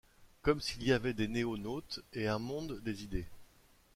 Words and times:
Comme 0.41 0.59
s'il 0.61 0.81
y 0.83 0.93
avait 0.93 1.13
des 1.13 1.27
NoéNautes, 1.27 1.99
et 2.13 2.27
un 2.27 2.39
monde 2.39 2.81
des 2.83 3.03
idées… 3.03 3.27